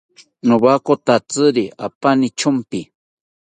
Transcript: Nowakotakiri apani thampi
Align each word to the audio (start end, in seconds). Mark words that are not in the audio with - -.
Nowakotakiri 0.47 1.65
apani 1.85 2.27
thampi 2.39 2.81